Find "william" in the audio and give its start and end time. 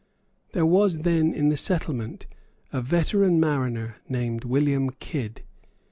4.45-4.89